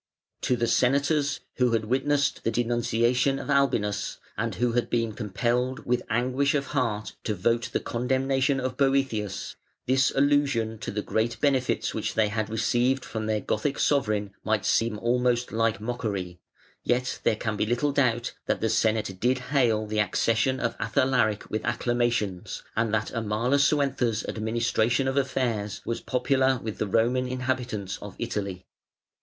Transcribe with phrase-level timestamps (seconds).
[0.41, 5.85] To the Senators, who had witnessed the denunciation of Albinus, and who had been compelled
[5.85, 9.53] with anguish of heart to vote the condemnation of Boëthius,
[9.85, 14.65] this allusion to the great benefits which they had received from their Gothic sovereign might
[14.65, 16.39] seem almost like mockery:
[16.83, 21.47] yet there can be little doubt that the Senate did hail the accession of Athalaric
[21.51, 28.15] with acclamations, and that Amalasuentha's administration of affairs was popular with the Roman inhabitants of
[28.17, 28.65] Italy.